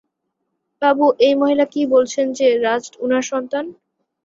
[0.81, 3.65] বাবু, এই মহিলা কী বলছেন যে, রাজ উনার সন্তান।